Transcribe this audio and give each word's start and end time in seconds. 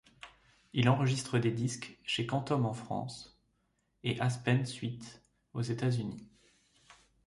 Il 0.73 0.89
enregistre 0.89 1.37
des 1.37 1.51
disques, 1.51 1.99
chez 2.05 2.25
Quantum 2.25 2.65
en 2.65 2.73
France 2.73 3.39
et 4.01 4.19
Aspen 4.19 4.65
Suite, 4.65 5.21
aux 5.53 5.61
États-Unis. 5.61 6.27